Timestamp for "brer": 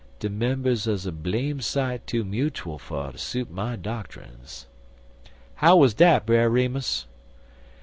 6.25-6.49